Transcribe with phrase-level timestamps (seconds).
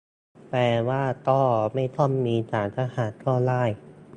[0.49, 1.41] แปลว่าก็
[1.73, 3.63] ไม่ต้องมีศาลทหารก็ได้?